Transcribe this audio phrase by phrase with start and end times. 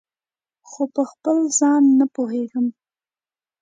[0.69, 2.67] خو پخپل ځان نه پوهیږم